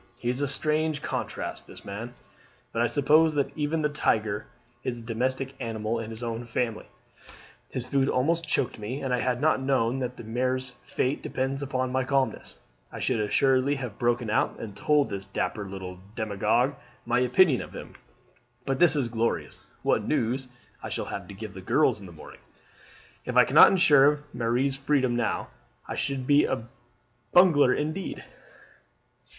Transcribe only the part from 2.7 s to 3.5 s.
but I suppose